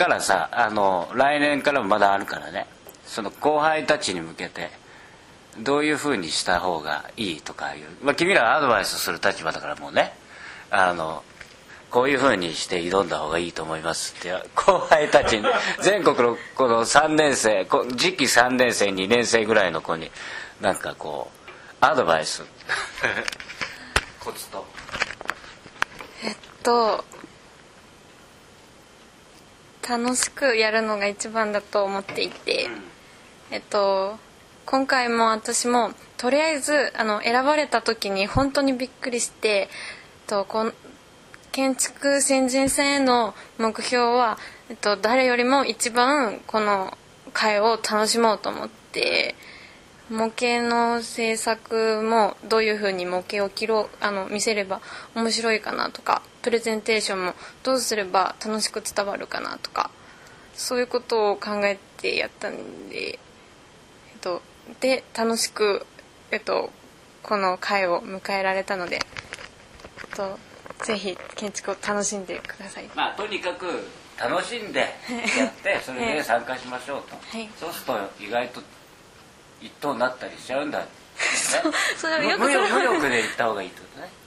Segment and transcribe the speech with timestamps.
[0.00, 2.66] からさあの来年からもまだあるからね。
[3.04, 4.70] その後輩たちに向けて
[5.58, 10.14] どういうふうにした方がいいとかいう、まあ、君らはアドバイスする立場だからもうね。
[10.70, 11.22] あの
[11.90, 15.44] こういうふうにして挑んだ方がいいと思いますって後輩たちに。
[15.82, 20.10] 全国のこの3年生こ次期3年生2年生ぐらいの子に
[20.62, 21.30] なんかこ
[21.82, 22.42] うアドバイス。
[24.18, 24.64] コツと。
[26.24, 27.04] えっと
[29.90, 32.68] 楽しくやるのが一番だと思っていて、
[33.50, 34.20] えっと
[34.64, 39.68] 今回も私もとりあえずあの選ばれた時に本当にびっくりして、えっ
[40.28, 40.74] と、こん
[41.50, 46.96] 建築新人戦への目標は、えっと、誰よりも一番この
[47.32, 49.34] 会を楽しもうと思って
[50.08, 54.80] 模型の制作もどういうふうに模型を切ろうあの見せれば
[55.16, 59.90] 面白いかなとかプレゼンテーションもどうすれば楽しく伝わるかなとか
[60.54, 63.18] そういうことを考えてやったんで、えっ
[64.20, 64.42] と、
[64.80, 65.86] で楽しく、
[66.30, 66.70] えっと、
[67.22, 68.98] この会を迎えられたので、え
[70.12, 70.38] っと、
[70.84, 72.90] ぜひ建築を楽しんでください。
[72.94, 73.66] まあとにかく
[74.18, 74.80] 楽しんで
[75.38, 77.48] やって それで参加しましょうと、はい。
[77.58, 78.60] そうすると意外と
[79.62, 80.86] 一等になったりしちゃうんだ、 ね、
[81.96, 84.19] それはよく無無力で行った方がいいってことね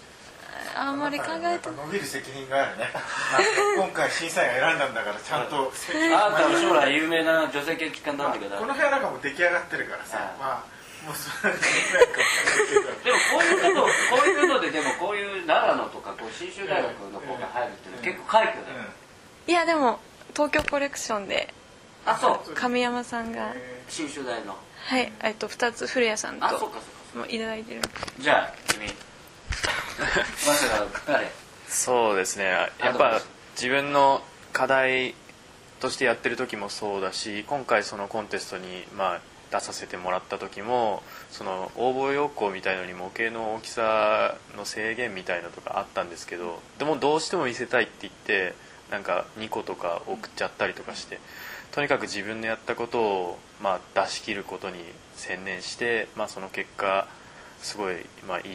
[0.76, 2.90] あんまり考えて伸びる責任があるね。
[3.78, 5.72] 今回審査員が選んだんだからちゃんと。
[6.16, 8.58] あなたは将来有名な女性建築家になるんだけど。
[8.58, 10.18] この部屋なんかもう出来上がってるからさ。
[10.18, 18.78] はいまあもうそれなんかなんかでもこういうことこういうことででもこういう長野とかこう信州大学の子が入るっていうのは結構快挙だよ、
[19.46, 20.00] いやでも
[20.32, 21.54] 東京コレクションで
[22.06, 22.54] あそう。
[22.54, 23.54] 神山さんが。
[23.90, 24.58] 信州大の。
[24.86, 26.80] はいえっと2つ古谷さんとあそうかそうか。
[27.20, 27.82] もういただいてる。
[28.20, 28.88] じゃあ君
[31.68, 32.46] そうですね。
[32.46, 33.22] やっぱ
[33.56, 35.16] 自分の課題
[35.80, 48.56] としてやってる時もそうだし今回そのコンテストにまあ出させてもらった時もその応募要項みたいのに模型の大きさの制限みたいのとかあったんですけどでもどうしても見せたいって言って
[48.90, 51.20] なんか2個とか送っちゃったりとかして
[51.72, 54.78] とにかく自分のやったことをまあ出し切ることに
[55.16, 57.08] 専念して、まあ、その結果
[57.62, 57.98] すごい
[58.28, 58.46] まあいい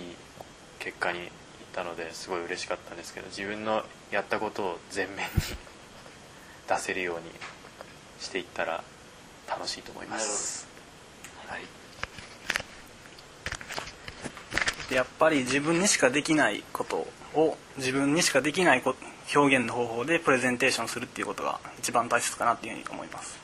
[0.78, 1.28] 結果にいっ
[1.72, 5.20] たのですごい嬉しかったんですけど自分のやったことを前面に
[6.68, 7.24] 出せるように
[8.20, 8.82] していったら
[9.48, 10.66] 楽しいと思います。
[11.46, 11.62] はい。
[14.90, 18.94] でやっぱり自分にしかできないことを自分にしかできないこ
[19.34, 23.38] 表現の方法でプレゼンテーションするっていうことが一番大切かなっていうふうに思います。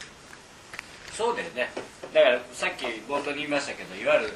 [1.12, 1.70] そうだよね。
[2.12, 4.34] だからさっき冒頭に言いましたけどいわゆる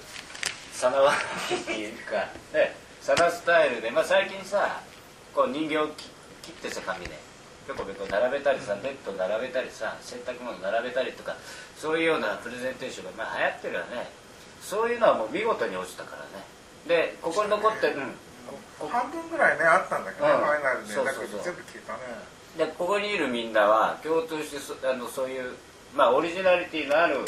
[0.73, 1.15] サナワっ
[1.67, 4.83] ていうか、ね、 サナスタイルで、まあ、最近さ
[5.35, 6.11] こう人形を切
[6.43, 7.29] 切ってさ紙で。
[7.69, 11.37] ペコペコ並べたりさベッド並べたりさ洗濯物並べたりとか
[11.77, 14.09] そういうようなプレゼンテーションが、まあ、流行ってるよね。
[14.63, 16.45] そういうのはもう見事に落ちたからね。
[16.89, 18.17] でここに残ってる、うん。
[18.81, 20.41] こ半分ぐらいねあったんだけどねうん。
[20.41, 20.95] ファイナルで。
[20.95, 21.25] そうそうそう。
[21.29, 22.01] なんか全部消えたね。
[22.57, 25.53] でここにいるみんなは共通してそあのそういう、
[25.95, 27.21] まあ、オリジナリティのある、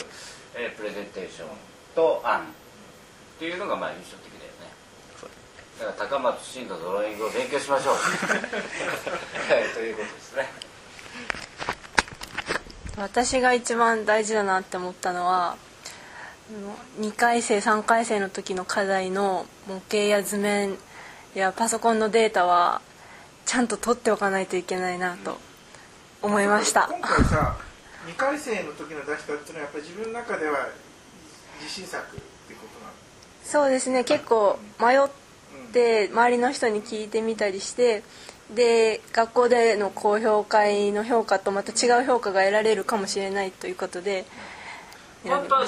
[0.56, 1.48] えープレゼンテーション
[1.94, 2.44] と案っ
[3.38, 4.29] ていうのがまあ印象的
[5.98, 7.94] 高松真のドローイングを勉強しましょう。
[9.50, 10.52] はいということですね。
[12.98, 15.56] 私が一番大事だなって思ったのは
[17.00, 20.76] 2回生3回生の時の課題の模型や図面
[21.34, 22.82] やパソコンのデータは
[23.46, 25.38] ちゃんと取っておかないといけないなと
[26.20, 26.88] 思いました。
[26.90, 27.56] 今回さ
[28.06, 30.68] 2回生の時の出したっていうのはやっぱり自分の中では
[31.58, 32.92] 自信作ってことなの？
[33.44, 34.04] そうですね。
[34.04, 35.29] 結構迷って
[35.72, 38.02] 周りの人に聞いてみたりして
[38.54, 44.24] で学校での公評会の評価とまた違う評価が得られるかもしれないということで
[45.22, 45.66] 選本当は例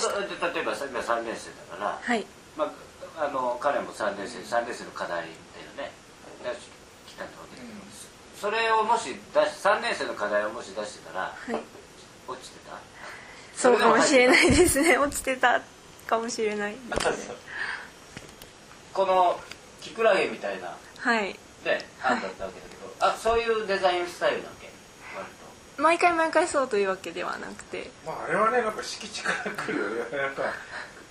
[0.60, 2.26] えばさ今3年生だから、はい。
[2.56, 5.28] まあ、あの彼も3年生3年生の課題だよ
[5.76, 5.92] ね
[6.42, 6.62] 出して
[7.08, 7.74] きたんだわけだけど、
[8.40, 9.16] それをもし出し
[9.62, 11.60] 3年生の課題をもし出してたら、はい。
[12.26, 12.78] 落ちてた？
[13.54, 14.96] そうかもしれないですね。
[14.96, 15.60] 落ちてた
[16.06, 16.76] かもしれない
[18.92, 19.38] この
[19.82, 21.34] キクラゲみたいなはい。
[21.64, 24.70] ね案だったわけだけど、あそういうデザインスタイルなわけ？
[25.16, 25.28] 割
[25.76, 25.82] と。
[25.82, 27.90] 毎回毎回そうというわけではなくて。
[28.06, 30.16] まああれはねなんか敷地から来るよね。
[30.16, 30.42] なんか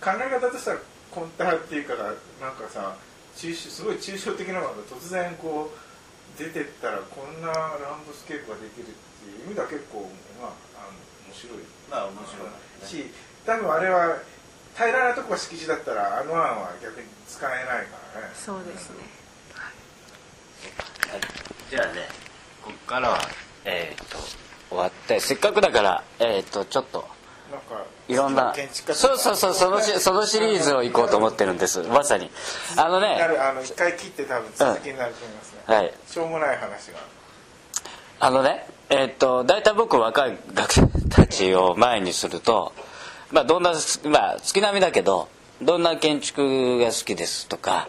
[0.01, 0.79] 考え方としたら
[1.11, 2.03] コンタっていうから
[2.39, 2.95] なんかさ
[3.35, 7.53] 抽象すごい抽象的なのが突然こう出てったらこんなラ
[7.95, 10.09] ンドスケープができるっていう意味では結構
[10.41, 10.51] まあ
[10.87, 10.97] あの
[11.27, 11.59] 面白い。
[11.89, 12.45] まあ面白
[12.87, 13.11] い、し
[13.45, 14.17] 多分あれは
[14.75, 18.27] 平らなとこが敷地だったらあの案は逆に使えないからね。
[18.35, 18.95] そうですね。
[21.11, 21.21] はい、
[21.69, 22.07] じゃあね
[22.63, 23.19] ここからは
[23.65, 24.17] えっ、と
[24.69, 27.05] 終わってせっかくだからえっ、とちょっと
[27.51, 31.81] なんかいろんな建築家そうそうそうそのしそのシリーズを行こうと思ってるんです。
[31.83, 32.29] まさに。
[32.77, 35.93] あのねあの一回切って多分続きになると思いますね、はい。
[36.07, 36.99] しょうもない話が。
[38.19, 42.73] あのねえっ、と大体僕若い学生たちを前にすると
[43.31, 43.71] まあどんな
[44.05, 45.29] まあ月並みだけど
[45.61, 47.87] どんな建築が好きですとか、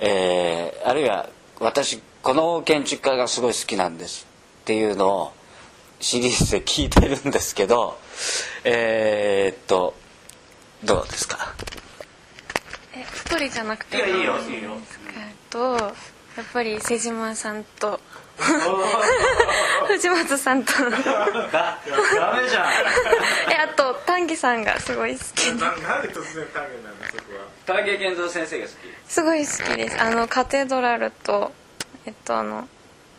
[0.00, 1.28] えーあるいは
[1.60, 4.26] 私この建築家がすごい好きなんです
[4.62, 5.32] っていうのを
[6.00, 7.96] シリーズで聞いてるんですけど
[8.64, 9.94] えーっと
[10.84, 11.54] どうですか？
[12.94, 14.72] え一人じゃなくていやいいよもいいよ。
[15.16, 15.58] えっと
[16.36, 18.00] やっぱり瀬島さんと
[19.88, 20.72] 藤本さんと。
[20.72, 21.78] だダ
[22.42, 22.64] メじゃん。
[23.52, 25.46] えあと丹下さんがすごい好き。
[25.46, 27.46] でななんで突然単元なのそこは。
[27.66, 28.76] 丹下健三先生が好き。
[29.08, 30.00] すごい好きです。
[30.00, 31.52] あのカテドラルと
[32.06, 32.68] えっとあの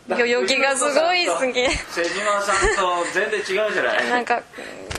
[0.08, 1.68] 代々木がすごい好き。
[1.70, 4.10] 瀬島さんと全然違うじゃない？
[4.10, 4.42] なんか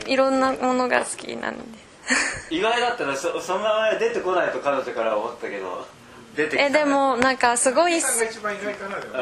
[0.05, 1.63] いろんなものが好きなんで。
[2.51, 5.87] 意外だったらそその名前出てこないと彼女から思ったけど。
[6.35, 6.69] 出てきたね。
[6.69, 8.03] えでもなんかすごい一
[8.41, 9.13] 番意外かなでも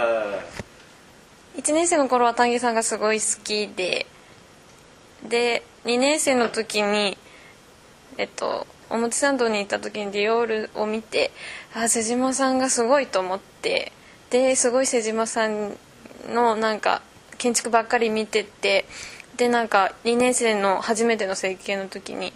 [1.55, 4.05] 1年生の頃は丹下さんがすごい好きで
[5.27, 7.17] で2年生の時に
[8.17, 11.31] えっと表参道に行った時にディオールを見て
[11.75, 13.91] あ瀬島さんがすごいと思って
[14.29, 15.77] ですごい瀬島さん
[16.27, 17.01] のなんか
[17.37, 18.85] 建築ばっかり見てて
[19.37, 22.33] でなんか2年生の初めての設計の時に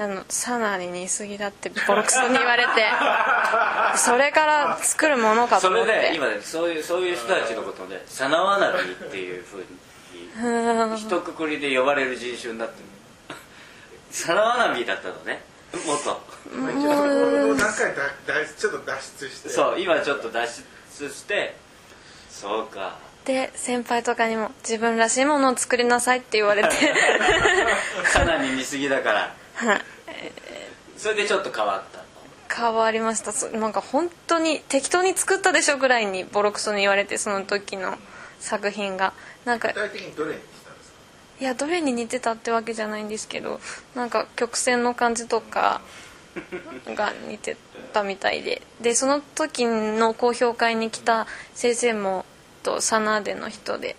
[0.00, 2.70] あのサナに似すぎだってボロクソに言われて
[3.98, 5.92] それから作るものかとそ思って。
[5.92, 9.66] れで今ねそういうそういう人たちのことをね「サナワナビ」っていうふうに
[10.96, 13.36] 一括りで呼ばれる人種になってる。
[14.10, 15.42] サナワナビだったのね。
[15.72, 16.10] 元。
[16.10, 16.20] こ
[16.54, 19.48] の段階だだちょっと脱出して。
[19.48, 20.62] そう今ちょっと脱
[20.98, 21.56] 出して
[22.30, 22.96] そうか。
[23.24, 26.70] で先輩とかにも自分らしいものを作りなさいって言われて。
[28.06, 29.80] サナに似すぎだからはい。
[30.96, 32.04] それでちょっと変わったの？
[32.70, 33.32] 変わりました。
[33.32, 37.96] そなんか本当に適当に作ったでしょぐらいにボロクソに言われてその時の
[38.38, 39.12] 作品が。
[39.44, 40.98] なんか具体的にどれにしたんですか？
[41.40, 43.60] いやどれに似てたってわけじゃないんですけど
[43.94, 45.80] なんか曲線の感じとか
[46.86, 47.56] が似て
[47.92, 48.62] たみたいで。
[48.80, 52.24] でその時の公表会に来た先生も
[52.62, 53.96] とサナーデの人で。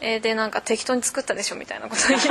[0.00, 2.22] えーでなんか適当に作ったでしょみたいなことを言わ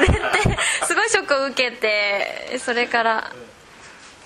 [0.00, 3.32] れてすごいショックを受けてそれから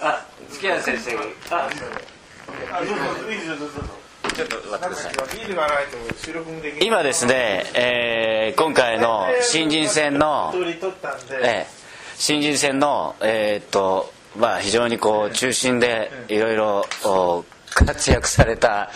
[0.00, 1.22] あ月谷先生が。
[1.50, 1.68] あ
[2.72, 2.88] あどう
[3.24, 3.80] ぞいいですよどうぞ。
[4.34, 5.12] ちょっと待ってください。
[6.80, 10.52] 今ですね、えー今回の新人戦の
[11.42, 11.66] ええ、
[12.16, 17.44] 新人戦の、えーっとまあ、非常にこう中心でいろいろお
[17.74, 18.90] 活躍された、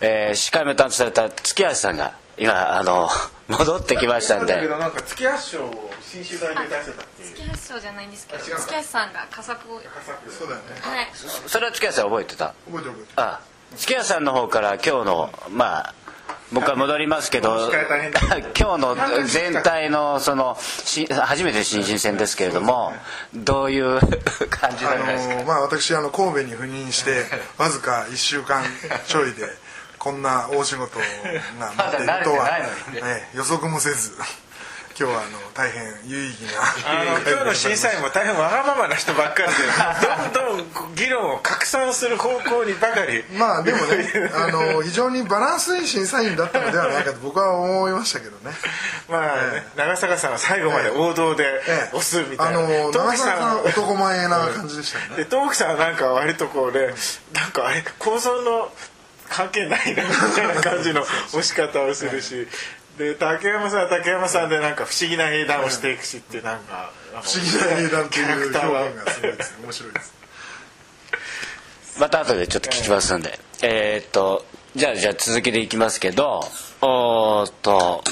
[0.00, 3.08] えー、司会も担当された月橋さんが今あの
[3.48, 4.54] 戻ってきましたんで。
[4.54, 9.76] だけどなんか月橋賞を新種大で出してたっていう月橋賞じゃないんですけど月橋さんが佳作を。
[9.76, 9.84] はい
[10.36, 11.10] そうだよね。
[11.46, 12.54] それは月橋さん覚えてた？
[12.66, 13.40] 覚えて覚えてあ
[13.76, 15.94] 月橋さんの方から今日のまあ
[16.52, 17.70] 僕は戻りますけど
[18.58, 22.92] 今日の全体のそのし初めて新人戦ですけれども
[23.34, 24.00] どういう
[24.50, 25.34] 感じあなんですか？
[25.36, 27.24] のまあ私あの神戸に赴任して
[27.58, 28.64] わずか1週間
[29.06, 29.46] ちょいで
[30.00, 31.04] こんな大仕事が
[31.76, 32.58] 待っているとは、
[33.34, 34.12] 予測もせず
[34.98, 36.60] 今日はあの大変有意義な
[37.30, 39.54] 今日の審査員も大変わがままな人ばっかりで
[40.38, 43.24] どんどん議論を拡散する方向にばかり。
[43.32, 48.54] まあでもねあの非常にバランスいい審査員だったのではないかと僕は思いましたけどね。
[49.08, 51.96] まあね、長坂さんは最後まで王道でええ。
[51.96, 55.16] 押すみたあいな、の長東木澤さん男前な感じでしたよね。
[55.16, 56.92] で東木さんはなんか割とこうね
[57.32, 58.70] なんかあれ構造の
[59.30, 62.46] 関係ないなみたいな感じの押し方をするし。
[62.98, 70.14] で竹山さんは竹山さんでなんか不思議な英断をしていくしってなんか不思議な英断とキャラいう表現がすごいです面白いです。
[71.98, 74.44] また後でちょっと聞きますんで、えーっと
[74.76, 76.42] じゃあじゃあ続きでいきますけど
[76.82, 78.04] おーっと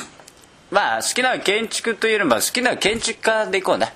[0.70, 3.92] まあ好きな建築というよりも好きな建築家でいこうね。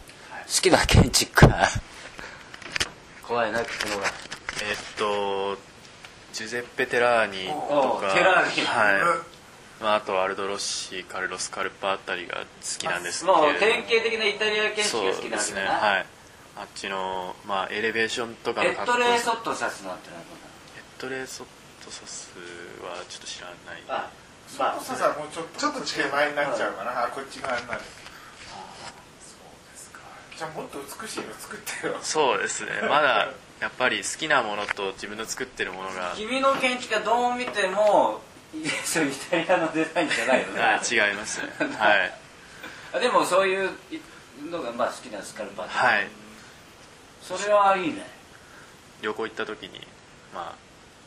[0.46, 1.68] 好きな建築家。
[3.26, 4.06] 怖いなこのが
[4.68, 5.56] えっと
[6.32, 8.66] ジュゼッペ・テラーニとおかテラーニ。
[8.66, 9.82] はい。
[9.82, 12.44] まあ、あとアルドロッシカルロス・カルパあたりが好
[12.78, 13.48] きなんですけれども。
[13.50, 16.06] う典型的なイタリア建築そうが好きなんですねはい。
[16.56, 20.52] あっちの、まあ、エレベーションとかのエットレーソエットサスなんてのはどうなの？
[20.98, 21.46] ットレーソッ
[21.84, 22.30] トサス
[22.84, 23.82] はちょっと知らない。
[23.88, 24.08] あ
[24.58, 27.80] まあそうさもうちょっとちょっと手前になっちゃうかな、あこっち側になる。
[27.80, 29.98] そうですか。
[30.38, 31.96] じゃあもっと美しいの作ってよ。
[32.02, 32.70] そうですね。
[32.88, 36.14] まだやっぱり好きなものと自分の作ってるものが。
[36.16, 38.20] 君の建築家どう見ても
[38.52, 38.64] イ
[39.30, 40.60] タリアのデザインじゃないよね。
[40.60, 42.12] あ違いますはい。
[42.92, 43.70] あでもそういう
[44.50, 46.08] のがまあ好きなスカルパはい。
[47.22, 48.04] それはいいね。
[49.00, 49.70] 旅行行った時に
[50.34, 50.54] まあ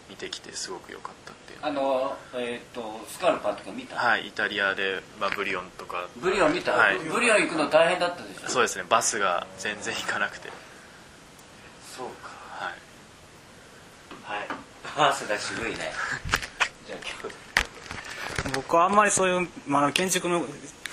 [0.09, 1.59] 見てきてすごく良かったっていう。
[1.61, 6.07] あのえっ、とスカルパとか見た、はいイタリアで、まあ、ブリオンとか。
[6.15, 6.99] ブリオン見た、はい。
[6.99, 8.47] ブリオン行くの大変だったでしょ？
[8.47, 8.85] そうですね。
[8.87, 10.47] バスが全然行かなくて
[11.97, 12.33] そうか
[14.25, 14.39] はい。
[14.39, 14.47] はい
[14.97, 15.91] バースが渋いね。
[16.87, 18.55] じゃあ今日。
[18.55, 20.45] 僕はあんまりそういう、まあ、建築の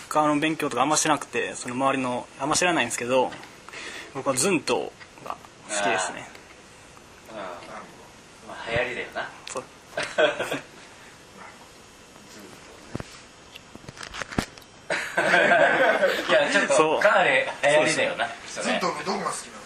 [0.08, 3.30] 側の勉強とかあんましなくてその周りのあんま知らないんですけど
[4.14, 4.92] 僕はズント
[5.24, 5.36] が
[5.68, 6.28] 好きですね。
[7.30, 9.28] うんまあ流行りだよな。
[9.46, 9.62] そう。
[16.28, 16.96] いやちょっそう。
[16.96, 17.36] とかなり流
[17.70, 19.30] 行りだよなそれずっとどこが好きなの？
[19.30, 19.61] さ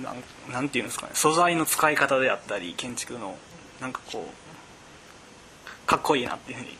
[0.00, 0.22] なん
[0.52, 3.36] なんていうんですかね素材の使い方であったり建築の
[3.80, 6.76] なんかこうかっこいいなっていうふうに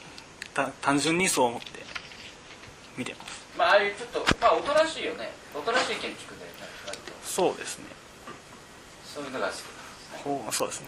[0.55, 1.67] た単純にそう思って
[2.97, 3.43] 見てます。
[3.59, 5.33] まあああいうちょっとまあおとなしいよね。
[5.55, 6.55] おとなしい建築だよね
[6.87, 7.85] 割とそうですね。
[9.05, 9.57] そういうのが好き
[10.25, 10.87] ほうそうですね。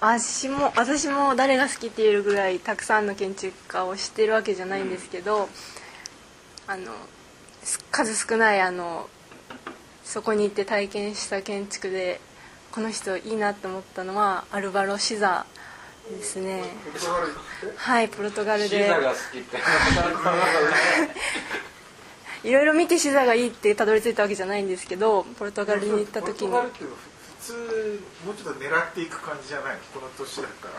[0.00, 5.48] 私も私も誰が好きって言えるぐらいたくさんの建築家を知ってるわけじゃないんですけど、
[6.66, 6.88] あのす
[7.90, 9.08] 数少ないあの
[10.04, 12.20] そこに行って体験した建築で
[12.72, 15.46] この人いいなと思ったのはアルバロ・シザ
[16.10, 16.62] ですね。
[17.76, 18.90] はいポルトガルで。
[22.44, 26.50] いろいろ見てシザがいいってたどり着いたわけじゃないんですけどポルトガルに行った時に。
[26.50, 27.52] ポルトガルって普通
[28.26, 29.74] もうちょっと狙っていく感じじゃない？
[29.74, 30.74] のこの年だったら。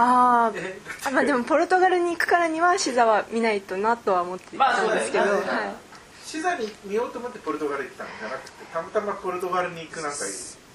[0.00, 5.40] あえーあまあでもポルトガルに行くからにはシザは見ないとなとは思っていたんですけど、まあね。
[5.40, 5.87] はい
[6.28, 10.16] シザに見ようと思ってポルトガル行ったんじゃなくてたまたまポルトガルに行くなんか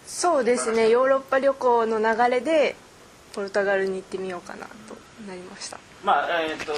[0.07, 2.75] そうですねヨーロッパ旅行の流れで
[3.33, 5.79] ポルトガルに行ってみようかなとなりました。
[6.03, 6.73] まあえっ、と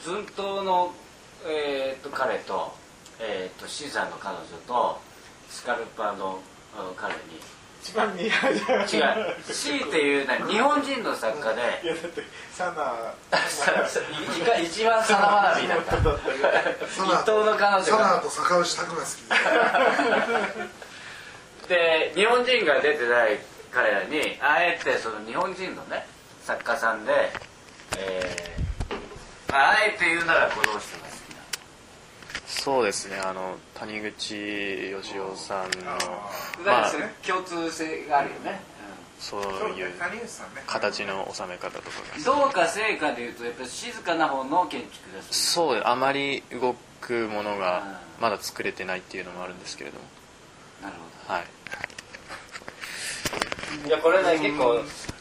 [0.00, 0.94] 寸頭の、
[1.46, 2.74] えー、と彼と,、
[3.20, 4.98] えー、とシザの彼女と
[5.50, 6.40] スカルパの
[6.78, 7.20] あの彼に
[7.82, 8.54] 一番似合う
[8.88, 9.34] じゃん違う。
[9.52, 11.60] C っていうね日本人の作家で。
[11.84, 12.94] いやだってサナ
[14.62, 15.92] 一一番サナ学びだった。
[16.88, 19.08] サナ一等の彼女サナがと坂内拓が好
[21.64, 21.68] き。
[21.68, 23.38] で日本人が出てない
[23.70, 26.06] 彼らにあえてその日本人のね
[26.42, 27.12] 作家さんで、
[27.98, 28.68] えー
[29.50, 30.82] あえて言うならこの人が好
[31.26, 31.27] き。
[31.27, 31.27] な
[32.48, 34.34] そうですねあの谷口
[34.90, 35.92] 義雄さんの
[36.64, 36.92] まあ
[37.24, 38.60] 共通性があるよね、
[39.20, 39.92] そういう
[40.66, 42.24] 形の収め方とかが。
[42.24, 50.04] どうか成果でいうとやっぱり静かな方の建築が好きそうあまり動くものがまだ作れてないっていうのもあるんですけれども。
[50.82, 50.94] なる
[51.26, 51.44] ほはい。
[53.82, 54.74] どいやこれね結構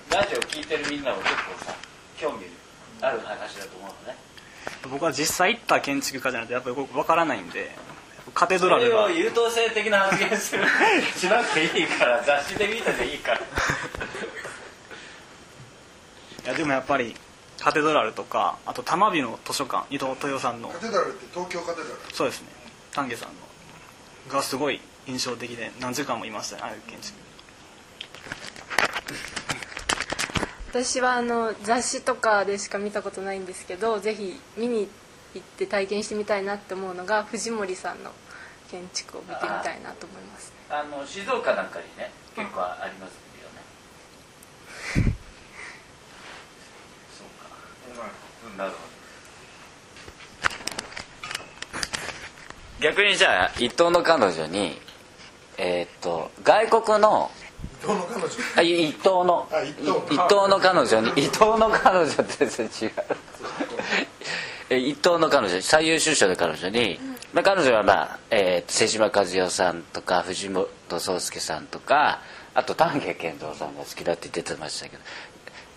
[0.09, 1.29] ラジオ聞いてるみんなも結
[1.59, 1.75] 構さ
[2.17, 2.45] 興味
[3.01, 4.17] ある話だと思うのね
[4.89, 7.71] 僕は実際行った建築家じゃないとやっぱりわからないんで
[8.33, 9.07] カテそドラルが。
[9.07, 10.63] れを優等生的な発言する。
[11.15, 13.39] しなくていいから雑誌で見たでいいから。
[16.45, 17.15] いやでもやっぱり
[17.59, 20.69] カテドラルとかあと玉美の図書館伊藤豊さんの。
[20.69, 21.95] カテドラルって東京カテドラル？
[22.13, 22.47] そうですね。
[22.93, 23.35] 丹下さんの。
[24.29, 27.17] がすごい印象的で何時間もいましたねああいう建築
[30.69, 34.87] 私はあの雑誌とかでしか見たことないんですけどぜひ見に
[35.33, 38.11] 行って体験してみたいなって思うのが藤森さんの
[38.69, 40.49] 建築を見てみたいなと思います。
[40.51, 45.13] ねあの静岡なんかにね結構ありますよね。
[47.17, 47.47] そうか。
[48.51, 48.57] うん。
[48.57, 48.83] なるほど。
[52.81, 54.79] 逆にじゃあ伊藤の彼女に
[55.57, 57.31] えーっと外国の
[58.55, 62.91] あい伊藤のあ伊藤の彼女に伊藤の彼女って全然違う。
[64.69, 66.99] え伊藤の彼女最優秀賞の彼女に、
[67.33, 70.67] まあ、彼女は、まあえー瀬島和代さんとか藤本
[70.99, 72.21] 壮介さんとか
[72.53, 75.03] あと丹下健三さんが好きだって言ってましたけど、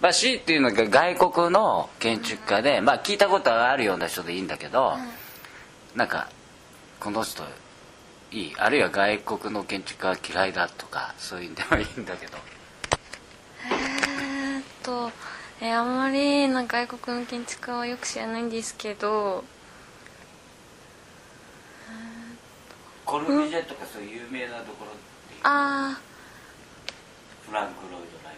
[0.01, 4.95] まあ、C っていうのが外国の建築家で、まあ、聞いたことがあるような人でいいんだけど、
[5.95, 6.29] なんか
[6.99, 7.43] この人
[8.33, 12.39] いいあるいは外国の建築家は嫌いだとかそういうんでもいいんだけど。
[13.69, 15.11] えーっと
[15.61, 19.45] えーあまりな外国の建築家はよく知らないんですけど
[23.05, 24.93] コルビュジェとかそういう有名なところ
[25.43, 26.01] ああ
[27.47, 28.37] フランク・ロイド・ライ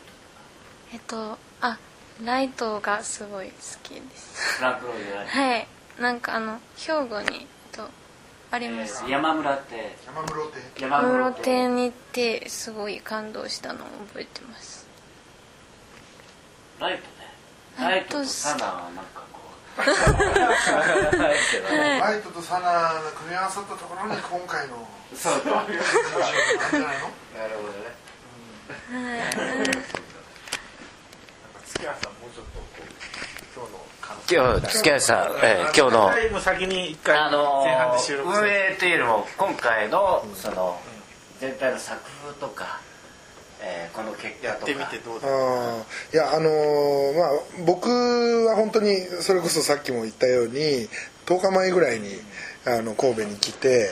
[0.94, 1.78] えっとあ
[2.24, 4.58] ライトがすごい好きです。
[4.58, 5.32] トフランク・ロイド・ライト。
[5.38, 5.66] はい。
[6.00, 7.61] なんかあの兵庫にえっと
[8.52, 9.02] あります。
[9.08, 9.96] 山村って。
[10.04, 10.34] 山室
[10.76, 14.86] 亭山室村って亭に行ってすごい感動したのを覚えてます。
[16.78, 17.08] ライトね。
[17.78, 18.18] ライト。
[18.18, 19.40] とサナはなんかこ
[19.78, 19.80] う。
[19.80, 19.86] ラ
[22.14, 25.40] イトとサナの組み合わさったところに今回のそう。
[25.40, 25.82] かなんじゃな
[26.78, 26.78] い。
[26.78, 26.84] の
[27.40, 27.78] なるほどね
[31.64, 32.60] 月谷さんもうちょっと
[34.34, 36.08] 今日月谷さん、えー今日の。
[36.08, 40.80] あの前半で収録運営というよりも今回のその
[41.38, 42.80] 全体の作風とか、
[43.60, 44.70] えーこの結果とか。
[44.72, 46.14] やってみてどうだあー。
[46.14, 47.30] いやあのーまあ
[47.66, 47.90] 僕
[48.46, 50.88] は本当にそれこそさっきも言ったように
[51.26, 52.08] 10日前ぐらいに
[52.64, 53.90] あの神戸に来て、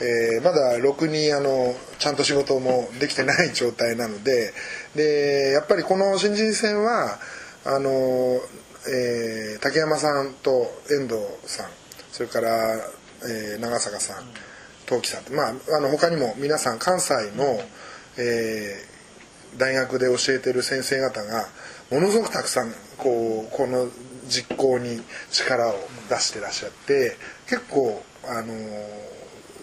[0.00, 4.54] えーまだろくにあのちゃんと仕事もできてない状態なので
[4.96, 7.18] でやっぱりこの新人戦は
[7.66, 8.40] あのー
[8.88, 10.50] えー竹山さんと
[10.90, 11.66] 遠藤さん
[12.10, 12.76] それから、
[13.24, 14.24] えー長坂さん
[14.86, 17.60] 陶器さんってまああの他にも皆さん関西の、
[18.18, 18.92] えー
[19.58, 21.46] 大学で教えてる先生方が
[21.90, 23.86] ものすごくたくさんこうこの
[24.26, 25.74] 実行に力を
[26.08, 28.54] 出してらっしゃって結構あの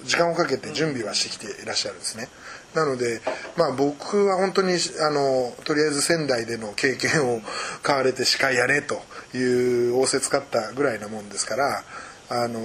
[0.03, 2.27] 時間をかけて準備はしてきていらっしゃるんですね
[2.73, 3.21] なので
[3.57, 7.41] まあ僕は本当にあのとりあえず仙台での経験を
[7.81, 9.01] 買われて司会やれと
[9.33, 11.83] いう仰せ使ったぐらいなもんですから
[12.29, 12.59] あの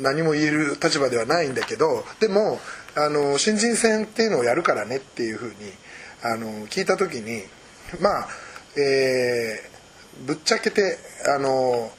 [0.00, 2.60] 何も言える立場ではないんだけどでも
[2.94, 5.54] あの新人戦っていうのをやるからねっていうふうに
[6.22, 7.46] あの聞いた時に
[7.98, 8.28] まあ、
[8.76, 9.70] えー
[10.26, 10.98] ぶっちゃけて
[11.34, 11.90] あの、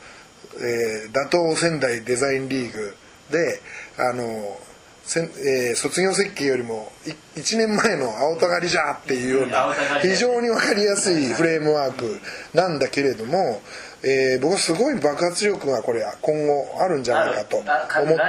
[0.59, 2.95] えー打倒仙台デザインリーグ
[3.31, 3.59] で
[3.97, 4.59] あの
[5.03, 6.91] せんえー卒業設計よりも
[7.35, 12.19] 1年前の青たがりじゃっていうような非常に分かりやすいフレームワーク
[12.53, 13.61] なんだけれども、
[14.03, 17.67] えー僕はすごい爆発力がこれ今後あるんじゃないかと思っ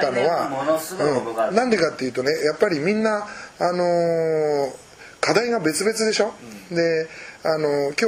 [0.01, 0.49] たのは
[0.99, 1.55] は、うん。
[1.57, 3.27] なんでかっていうとねやっぱりみんな
[3.59, 4.83] あのー
[5.21, 6.35] 課題が別々でしょ、
[6.73, 7.07] で
[7.45, 8.05] あの今日、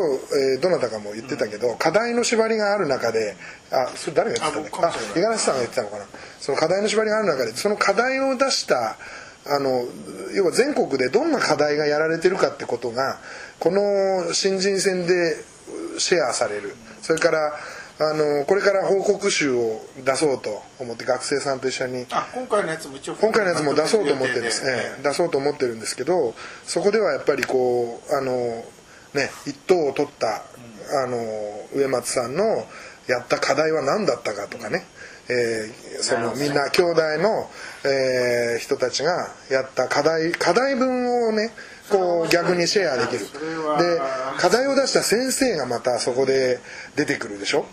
[0.54, 3.36] えーどなたかも言ってたけど、課題の縛りがある中で
[3.72, 4.86] あそれ誰が言ってたんだっけ？
[4.86, 6.04] あ五十嵐さんが言ってたのかな？
[6.38, 8.96] その課題の縛りがある中でその課題を出した
[9.46, 9.84] あの
[10.34, 13.18] 要は全国でどんな課題がやられてるかってことが
[13.58, 15.36] この新人戦で
[15.98, 16.76] シェアされる。
[17.02, 17.54] それから
[17.96, 22.06] あのこれから報告集を出そうと思って学生さんと一緒に。
[22.10, 28.64] あ今回のやつも一応今回のやつも出そうと思ってです、予定ええ出そうと思ってるんですけどそこではやっぱりこうあの
[29.14, 30.44] ね一等を取った、
[31.04, 31.16] あの
[31.74, 32.44] 植松さんの
[33.06, 34.84] やった課題は何だったかとかね、
[35.28, 37.50] えーそのみんな兄弟の、
[37.84, 41.50] えー人たちがやった課題課題文をね
[41.90, 43.20] こう逆にシェアできる。
[43.20, 44.00] で
[44.38, 46.58] 課題を出した先生がまたそこで
[46.96, 47.66] 出てくるでしょ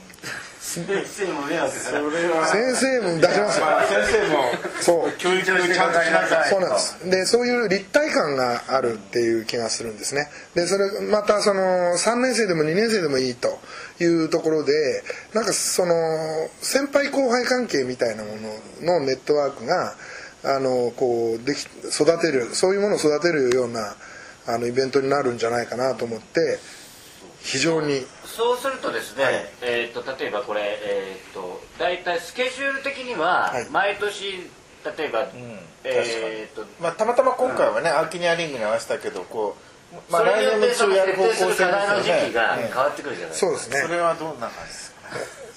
[0.62, 3.66] 先生も先生も出しますよ。
[3.66, 4.44] まあ先生も
[4.80, 5.12] そう。
[5.18, 7.10] 教育ちゃんとしなさいそうなんです。
[7.10, 10.30] でそういう立体感があるっていう気がするんですね。
[10.54, 11.62] でそれまたその
[11.98, 13.60] 3年生でも2年生でもいいと
[14.00, 14.72] いうところで
[15.34, 15.94] なんかその
[16.62, 18.30] 先輩後輩関係みたいなも
[18.84, 19.96] ののネットワークが
[20.44, 23.96] あのこうでき育てるそういうものを育てるような
[24.48, 26.60] あのイベントになるんじゃないかなと思って
[27.42, 29.24] 非常にそうするとですね、
[29.62, 33.70] えー、と例えばこれ、えー、と大体スケジュール的にははい。
[33.70, 34.50] 毎年
[34.98, 35.28] 例えば、
[35.84, 39.56] えー、とまあたまたま今回はねアーキニアリングに合わせたけどこ
[39.92, 43.82] うまあそれによってそのやる方向性の時期がね変わってくるじゃないですか、そうですね。
[43.82, 44.98] それはどんな感じですか？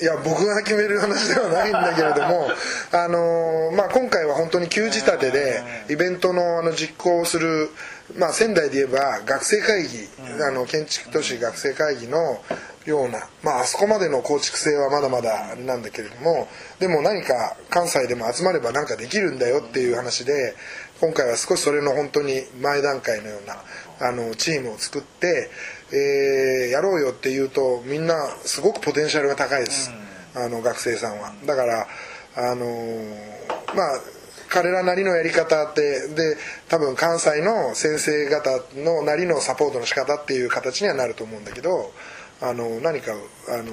[0.00, 2.48] いや僕が決める話ではないんだけれども、
[2.90, 7.70] あのーまあ、今回は本当に急仕立てでイベントのあの実行をする、
[8.16, 9.88] まあ、仙台で言えば学生会議、
[10.46, 12.18] あの建築都市学生会議の
[12.86, 20.54] ような、まあ、あそこまでの構築性はまだまだなんだけれどもでも何か関西でも集まれば何かできるんだよっていう話で
[21.00, 23.56] 今回は少しそれの本当に前段階のような
[24.06, 25.50] あのチームを作って、
[25.92, 28.14] えーやろうよっていうとみんな
[28.44, 29.90] すごくポテンシャルが高いです、
[30.34, 31.32] あの学生さんは。
[31.46, 31.86] だから
[32.36, 34.00] あのーまあ
[34.54, 36.36] 彼らなりのやり方ってで
[36.68, 41.92] 多分関西の先生方のなりのサポートの仕方っていう形にはなると思うんだけど
[42.40, 43.72] あの何かあの、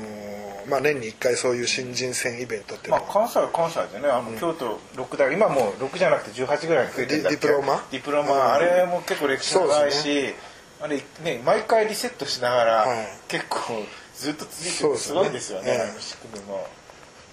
[0.67, 7.37] まあ、年に1回そういう新人戦イベントっていうまあのは、関西は関西でねあの、京都6大今もう6じゃなくて18ぐらいに増えてるんだっけ？
[7.37, 7.83] ディディプロマ？
[7.91, 8.53] ディプロマ、うん。
[8.53, 10.33] あれも結構歴史長いし、
[10.79, 13.07] あれね毎回リセットしながら、はい。
[13.27, 13.83] 結構
[14.15, 16.67] ずっと続いてるすごいですよね仕組みも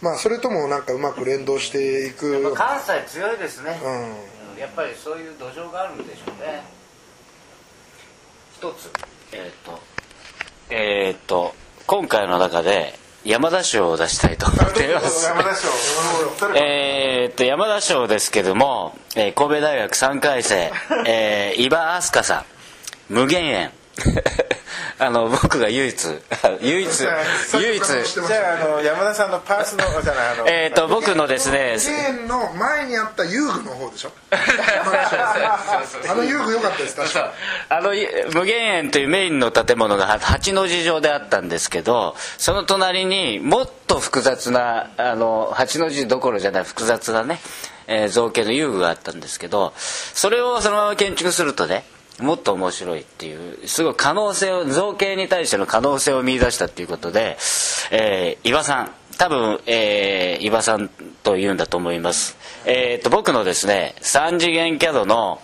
[0.00, 4.10] まあそれともなんかうまく連動していく関西強いですね、うん。
[4.10, 6.64] うんやっぱりそういう土壌があるんでしょうね。
[8.56, 8.90] 一つ。
[9.32, 9.80] えっ、と
[10.70, 11.54] えっ、と
[11.86, 15.26] 今回の中で山田賞を出したいと思っています。
[15.26, 15.68] 山田賞。
[16.58, 20.72] えーっと山田賞ですけども、えー神戸大学3回生、
[21.06, 22.44] えー、伊庭飛鳥さん。
[23.08, 23.72] 無限園
[25.00, 25.94] あの僕が唯一
[26.60, 27.84] 唯一唯一。
[27.86, 34.12] じゃああの山田さんのパースのじゃないあのえっ、と僕のですねチェーンの前にあった遊具の方でしょ？
[36.08, 37.32] あの遊具良かったです確か
[37.68, 47.40] あのい無限園というメインの建物がは八の字状であったんですけどその隣にもっと複雑なあの八の字どころじゃない複雑なね、
[47.86, 51.84] えー造形の遊具があったんですけどそれをそのまま建築するとね
[52.20, 57.36] もっと面白いっていうすごい可能性を造形に対しての可能性を見出したっていうことで、
[57.90, 60.88] えー、伊庭さん多分、えー、伊庭さん
[61.22, 65.40] と言うんだと思います、えー、と僕のですね3次元 CAD の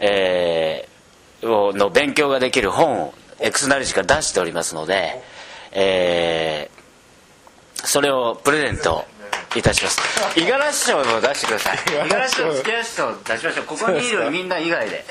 [0.00, 0.98] えー
[1.42, 5.22] の勉強ができる本をエクスナリジから出しておりますので、
[5.70, 6.78] えー
[7.84, 9.04] それをプレゼント
[9.56, 10.00] いたします。
[10.36, 11.78] 五十嵐師匠も出してください。
[12.02, 13.64] 五十嵐師匠月足師匠出しましょう。
[13.66, 15.04] ここにいるみんな以外で。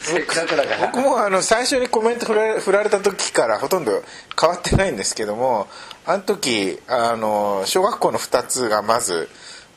[0.00, 4.02] せっかくだから僕もあの最初にコメント振られ振られた時からほとんど
[4.40, 5.68] 変わってないんですけども
[6.06, 9.28] あの時あの小学校の2つがまず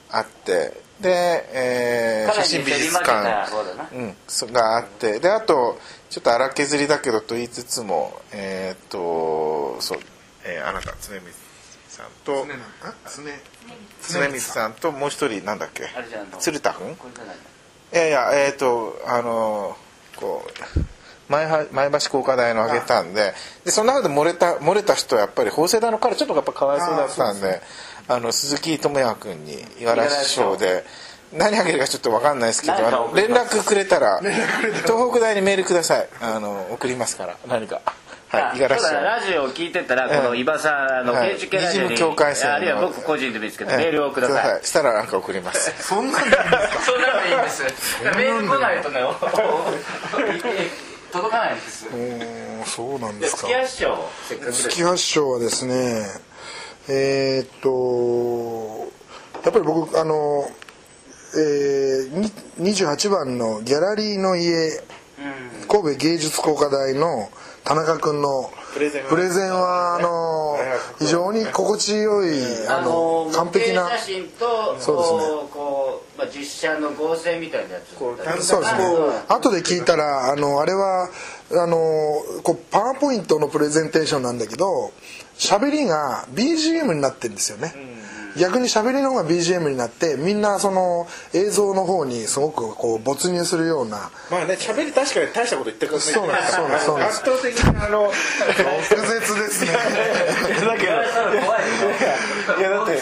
[0.10, 3.48] あってで、えー写真美術館
[3.94, 5.78] うん、そがあってであと
[6.10, 10.00] ちょっと荒削りだけどと言いつつもえーっとそう、
[10.46, 11.22] えーあなた常光
[11.90, 12.46] さんと
[14.10, 14.74] 常光さん。
[14.74, 15.84] ともう一人なんだっけ？
[16.40, 16.90] 鶴田君？
[16.92, 16.94] い
[17.94, 19.78] いやいやえっ、とあの
[20.24, 20.46] こ
[20.78, 20.80] う
[21.30, 23.34] 前は前橋工科大のあげたんで
[23.66, 27.62] でその中で漏れた漏れた人はやっぱり法政大の彼ちょっとやっぱかわいそうだったんで
[28.08, 30.84] あの鈴木智也君に五十嵐賞で
[31.34, 32.76] 何あげるかちょっと分かんないですけど
[33.16, 34.20] 連絡くれたら。
[34.20, 36.08] 東北大にメールください。
[36.22, 37.38] あの送りますから。
[37.48, 37.82] 何か
[38.34, 41.30] はい五十そう嵐ラジオを聞いてたらこの伊庭さんあのはい。
[41.32, 44.66] 建築ラジオにあるいは僕個人でもいいですけどメールをください。
[44.66, 45.72] したらなんか送ります。
[45.84, 46.82] そんなんでいいんですか？
[46.82, 47.64] そんなのいいんです。
[48.04, 49.02] メール来ないとね。
[51.12, 51.86] 届かないんです。
[51.94, 53.48] おーそうなんでですか。
[53.48, 54.64] 月足賞せっかくです。
[54.70, 56.08] 月発賞はですね
[56.90, 58.92] えーっと
[59.44, 60.50] やっぱり僕あの、
[61.36, 62.32] えー、に
[62.74, 64.82] 28番のギャラリーの家
[65.68, 67.30] 神戸芸術工科大の
[67.64, 70.58] 田中君のプレゼンはあの
[71.00, 75.20] 非常に心地よいあの完璧な写真とそうですね。
[75.54, 78.86] こう実写の合成みたいなやつこうそうですね。
[79.30, 81.10] 後で聞いたらあのあれは
[81.52, 81.78] あの
[82.44, 84.92] こうパワーポイントのプレゼンテーションなんだけど
[85.38, 87.74] 喋りが BGM になってるんですよね、
[88.38, 94.12] 逆に喋りの方が BGM になってみんなその映像の方にすごくこう没入するような。
[94.32, 96.04] まあね喋り確かに大したこと言ってくれない。
[96.04, 97.20] そうなんですそうなんですそうなんです。
[97.20, 99.72] 圧倒的にあの 複雑ですね。
[100.66, 100.94] だけど。
[102.60, 102.62] い。
[102.62, 102.98] やだって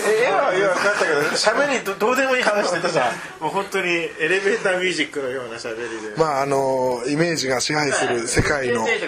[1.36, 3.13] 喋りどどうでもいい話してたじゃん。
[3.41, 6.15] もう本当にエレベーターミュージックのような喋りで。
[6.17, 9.00] まああのイメージが支配する世界のね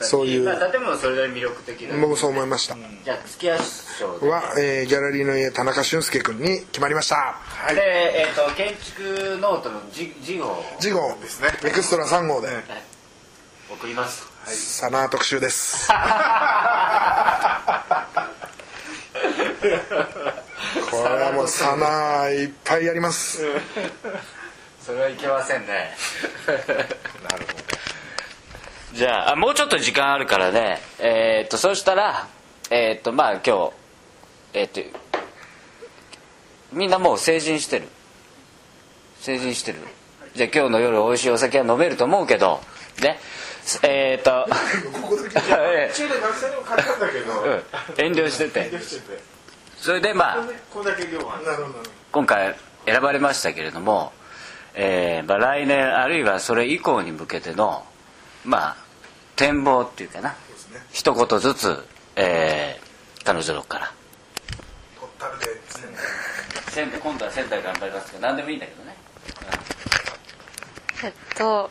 [0.00, 1.96] そういうまあ、建物もそれなりに魅力的な。
[1.96, 2.76] 僕もそう思いました。
[3.04, 3.62] じゃあ月足
[3.98, 4.28] 賞で。
[4.28, 7.36] は、えーギャラリーの家田中俊介君に決まりました。
[7.74, 11.48] で、えー、と建築ノートの字字を次号ですね。
[11.64, 12.48] エクストラ3号で。
[13.70, 14.32] 送ります。
[14.46, 15.88] SANAA 特集です
[20.90, 23.44] これはもうサナーいっぱいやります。
[24.84, 25.96] それはいけませんね。
[26.46, 27.62] なるほど。
[28.94, 30.82] じゃああもうちょっと時間あるからね。
[30.98, 32.26] えっ、とそしたら
[32.70, 33.72] えっ、とまあ今日
[34.54, 34.80] えっ、と
[36.72, 37.88] みんなもう成人してる？
[39.20, 39.78] 成人してる？
[40.34, 42.60] じゃあ今日の夜美味しいお酒は飲めると思うけど。
[43.00, 43.20] ね。
[43.82, 44.46] えっ、と
[45.48, 47.00] え中で学生にも買ったん。
[47.00, 47.62] だけどうん
[47.96, 48.70] 遠慮してて
[49.82, 50.46] それでまあ
[52.12, 52.54] 今回
[52.86, 54.12] 選ばれましたけれども、
[54.74, 57.84] えーまあ、来年あるいはそれ以降に向けての
[58.44, 58.76] まあ
[59.34, 60.36] 展望っていうかな。
[60.92, 63.92] 一言ずつ、えー彼女のから。
[64.98, 65.46] トータルで
[66.70, 68.96] 仙台今度は仙台頑張りますけど何でもいいんだけどね。
[71.04, 71.70] えっと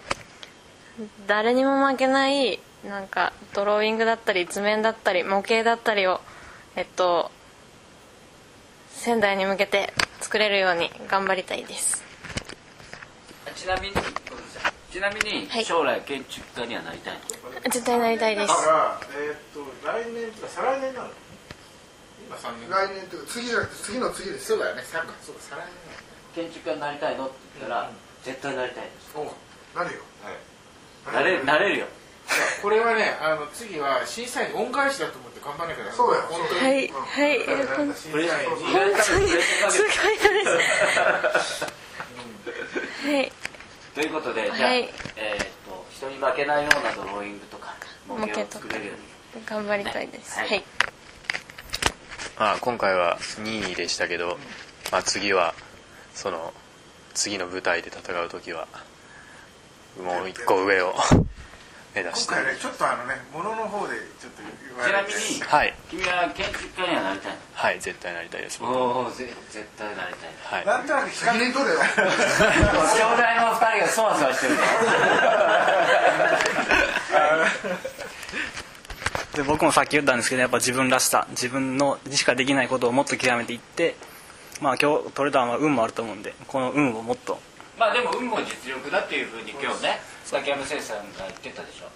[1.28, 6.19] 誰にも負けないなんかドローイングだったり図面だったり模型だったりを
[6.76, 7.32] えっと
[8.94, 12.04] 仙台に向けて作れるように頑張りたいです。
[13.56, 13.94] ちなみに
[14.92, 15.66] ちなみにはい。
[15.66, 17.20] 将来建築家にはなりたいの、
[17.70, 18.48] 絶対なりたいです。
[18.48, 21.10] だからえーっと来年とか再来年なの？
[22.28, 22.70] 今3年。
[22.70, 24.84] 来年というか次じゃなくて次の次ですそうだよね。
[24.84, 25.64] さそうか再来
[26.36, 27.92] 建築家になりたいのって言ったら、
[28.24, 29.16] 絶対なりたいです。
[29.16, 29.24] お
[29.78, 30.02] なるよ。
[31.12, 31.86] なれなれるよ。
[32.28, 36.26] 年これはねあの次は審査員恩返しだと思って頑張らなきゃそうだよ。
[36.30, 36.62] 本当に。
[36.62, 36.88] はい。
[36.88, 37.42] はい。
[37.42, 38.58] えほん審プレ査員に。
[38.58, 39.02] すごいで
[39.42, 39.52] す
[43.06, 43.32] はい。
[43.96, 44.90] ということでじゃあ、はい。
[45.18, 47.76] えーっと一人に負けないようなドローイングとか
[48.08, 48.94] 模型を作れるよ
[49.36, 50.40] うに頑張りたいです。
[50.40, 50.50] はい。
[50.50, 50.64] はい
[52.40, 54.40] まあ、今回は2位でしたけど、
[54.92, 55.54] まあ、次は
[56.16, 56.54] その
[57.14, 58.68] 次の舞台で戦う時は
[60.04, 60.96] もう一個上を
[61.94, 62.34] 目指して。
[62.34, 65.74] 今回ねちょっとあのねものの方でちょっと言わちなれてみにはい。
[65.90, 68.60] 君は建築家にはなりたいはい絶対なりたいです。
[68.64, 69.30] おお絶
[69.78, 70.32] 対なりたい。
[70.44, 70.66] はい。
[70.66, 71.80] なんとなく比較責任取れよ。
[71.80, 71.86] 将
[73.22, 74.58] 来の二人がそわそわしてる
[79.36, 83.96] で僕もさっき言ったんですけどやっぱ自分らしさ自分のにしかできないことをもっと極めていって
[84.60, 87.40] まあ今日取れたのは運もあると思うんでこの運をもっと。
[87.80, 91.91] まあでも運も実力だっていうふうに今日ね崎山先生さんが言ってたでしょ。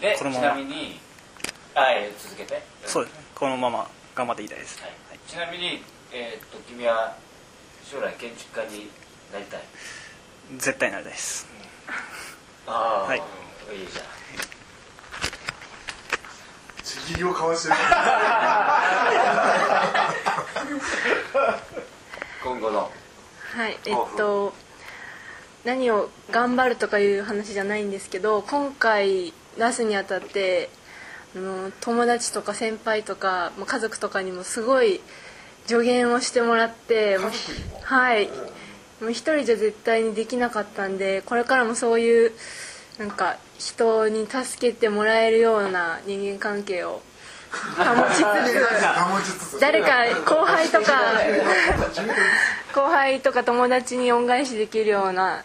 [0.00, 0.46] でちこのまま。
[0.48, 0.98] なみに
[1.72, 2.60] はい続けて。
[2.84, 4.92] そうですねこのまま頑張っていきたいです、はい。
[5.28, 7.16] ちなみに、えーっと君は
[7.84, 8.90] 将来建築家に
[9.32, 9.60] なりたい？
[10.58, 11.46] 絶対なりたいです。
[12.66, 13.18] ああ、はい。
[13.18, 13.24] いい
[13.86, 14.04] じゃん。
[16.82, 17.74] ちぎりを交わしてる
[22.42, 22.90] 今後の。
[23.54, 24.52] はいえっと
[25.64, 30.70] 何を頑張るとかいう話じゃないんですけど今回出すにあたって
[31.36, 35.00] あの友達とか先輩とかまあ家族とかにもすごい
[35.66, 37.18] 助言をしてもらって
[37.82, 38.28] はい。
[39.02, 42.32] もう一人じゃ絶対にできなかったんでこれからもそういう
[42.98, 47.02] なんか人に助けてもらえるような人間関係を
[47.52, 50.92] 保ちつつ誰か後輩とか
[52.72, 55.42] 後輩とか友達に恩返しできるような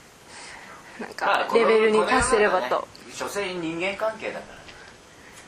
[0.99, 2.87] なんかレベルに達せればと。
[3.13, 4.57] 所詮人間関係だから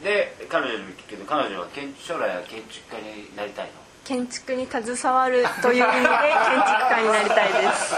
[0.03, 3.71] で彼女にも聞くけど彼女は建将来は建築家になりたいの？
[4.05, 7.95] 建築に携わるという意味で 建築家になりたいです。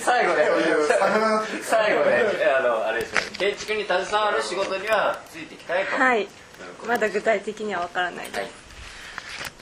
[0.00, 0.44] 最後で
[0.88, 5.96] 魚最後であのあれですよ建築に携わる仕事にはついていきたいと。
[5.96, 6.28] はい。
[6.86, 8.50] まだ具体的には分からないです、はい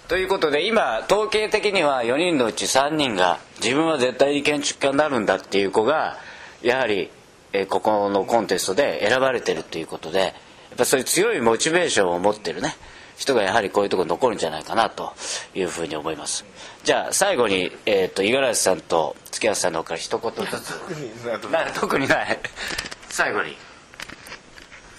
[0.08, 6.18] ということで今統計的には4人のうち3人が自分は絶対に建築家になるんだっていう子が
[6.62, 7.10] やはり、
[7.52, 10.32] えーここのコンテストで選ばれてるということでやっ
[10.76, 12.74] ぱそういう強いモチベーションを持ってるね
[13.16, 15.12] 人がやはりこういうところに残るんじゃないかなと
[15.54, 16.44] いうふうに思います。
[16.82, 21.50] じゃあ最後に、えー、と五十嵐さんと月橋さんの方から一言ずつ。
[21.50, 22.38] な特にない。
[23.08, 23.56] 最後に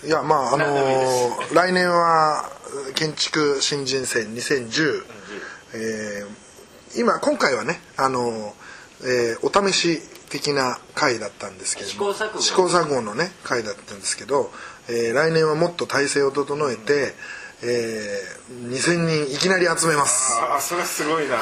[0.05, 2.49] いやまああのー来年は
[2.95, 5.03] 建築新人戦2010、
[5.73, 8.53] えー今今回はねあのー
[9.03, 12.13] えーお試し的な回だったんですけれども。
[12.13, 13.01] 試行錯誤。
[13.01, 14.51] のね回だったんですけど、
[14.89, 17.13] えー来年はもっと体制を整えて、
[17.63, 20.33] えー2000人いきなり集めます。
[20.41, 21.37] あそれはすごいな。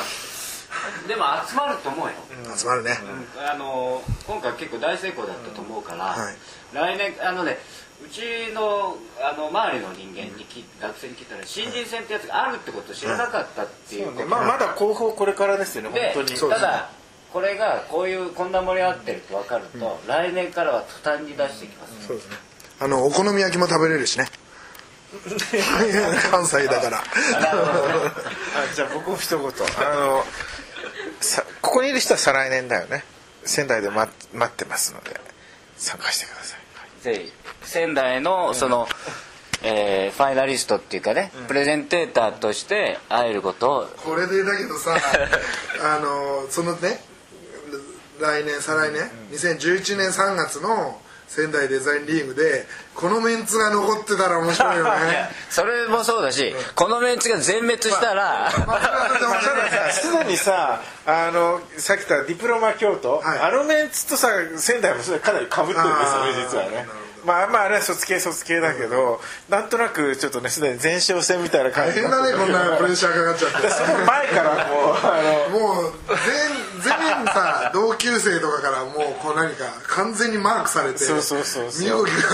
[1.08, 2.14] でも集まると思うよ、
[2.58, 2.98] 集まるね、
[3.38, 6.36] あの今回結構大成功だったと思うから、はい。
[6.74, 7.58] 来年あのね
[8.06, 16.40] うちのあの周りの人間にき学生に聞いたら新人戦ってやつがあるってことを知らなかったっていうことまあまだ広報これからですよねで本当に。
[16.40, 16.90] ただ
[17.32, 22.36] これがこういうこんな盛り上がってると分かると、来年からは途端に出していきます、そうですね。
[22.80, 24.28] あのお好み焼きも食べれるしね。
[26.30, 26.98] 関西だから。
[27.00, 27.02] あ
[28.76, 29.48] じゃあ僕も一言。
[29.48, 30.24] あの
[31.22, 33.04] さここにいる人は再来年だよね。
[33.46, 35.20] 仙台で待待ってますので
[35.78, 36.63] 参加してください
[37.64, 38.88] 仙台のその、
[39.64, 43.88] えーファイナリストっていうかね、プレゼンテーターとして会えることを。
[44.04, 44.96] これでだけどさ
[45.82, 47.04] あのそのね
[48.20, 55.30] 来年再来年、2011年3月の仙台デザインリーグでこのメンツが残ってたら面白いよね。
[55.50, 59.56] それもそうだし、このメンツが全滅したら、まあそれはそれで面白い。
[59.58, 63.40] ねすでにさあのさっき言ったディプロマ京都、はい。
[63.40, 66.34] あのメンツとさ仙台もそれかなりかぶってるんですよね。
[66.52, 66.88] 実はね
[67.26, 73.70] まあまああれは卒系卒系だけど、なんとなくちょっとねすでに前哨戦みたいな感大じ変だねこんなプレッシャーかかっちゃって。
[73.70, 75.94] その前からもうあのもう
[76.84, 81.82] 全全さ同級生とかからもうこう何か完全にマークされてそうそうそうそう。
[81.82, 82.30] 身動きが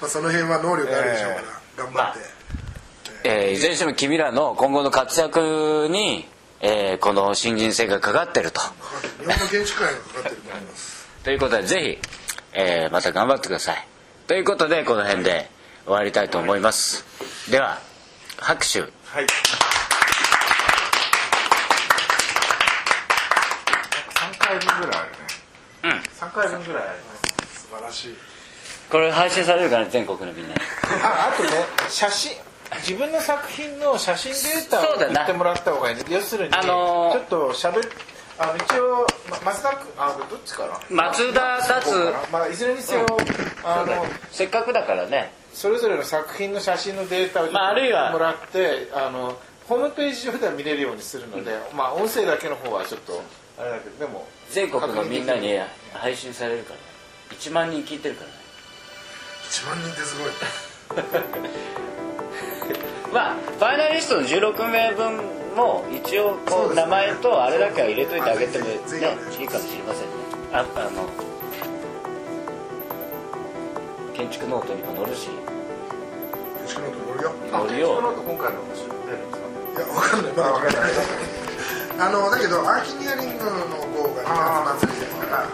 [0.00, 2.20] まあその辺は能力あるでしょうから、頑張って、
[3.24, 6.26] えーいずれにしても君らの今後の活躍に、
[6.60, 8.60] えーこの新人性がかかってると。
[8.60, 11.98] 日本の建築界がかかってると思います ということで、ぜひ、
[12.52, 13.86] えーまた頑張ってください。
[14.26, 15.50] ということで、この辺で
[15.84, 17.04] 終わりたいと思います。
[17.50, 17.78] では、
[18.38, 18.80] 拍手。
[18.80, 19.26] はい
[24.14, 25.16] 3回分ぐらいあるね
[25.84, 25.90] うん。
[26.28, 28.16] 3回分ぐらいあります素晴らしい
[28.90, 30.60] これ配信されるからね、全国のみんなに。
[31.02, 31.50] ああとね
[31.88, 32.32] 写真。
[32.78, 35.12] 自分の作品の写真データをそうだな。
[35.12, 36.02] 言ってもらった方がいいね。
[36.08, 37.80] 要するに、あのーちょっとしゃべ
[38.38, 41.90] あの一応、ま、松田君あどっちかな松田達。
[42.30, 43.06] まあいずれにせよ、
[43.64, 45.32] あのせっかくだからね。
[45.54, 53.22] それぞれの作品の写真のデータをまああるいはもらってあのホームページ上では見れるようにするので、まあ音声だけの方はちょっと
[53.58, 55.58] あれだけどでも全国のみんなに
[55.94, 56.76] 配信されるから。
[56.76, 56.82] ね
[57.32, 58.30] 1万人聞いてるから。
[58.30, 58.36] ね
[59.50, 60.32] 1万人ってすごい。
[63.12, 65.16] まあファイナリストの16名分
[65.56, 68.80] も一応こう名前とあれだけは入れといてあげてもねいいい
[69.48, 70.08] かもしれませんね。
[70.52, 71.08] ああの
[74.14, 75.28] 建築ノートにも載るし。
[75.28, 75.30] う
[76.68, 77.32] ちのと乗るよ。
[77.52, 77.94] あ乗るよ。
[77.96, 78.62] この後今回のい
[79.06, 79.46] 出るんですか？
[79.76, 80.82] いやわかんないまだわかんない
[81.98, 83.50] あのだけどアーキニアリングの
[83.94, 85.36] 号が2月末にだか。
[85.36, 85.44] ら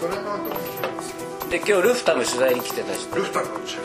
[0.00, 0.99] それの時に
[1.50, 3.76] で今日ルフタも取材に来てたしルフタのうち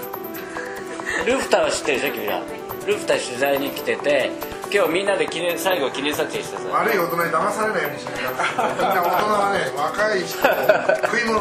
[1.26, 2.40] ルフタは知ってるでしょ君ら。
[2.86, 4.30] ルフタ取材に来てて
[4.72, 8.22] 今日みんなで記念最後記念撮影してさ悪い大人に騙されないようにしないと。
[8.22, 10.52] みんな大人はね若い人を
[11.10, 11.40] 食い物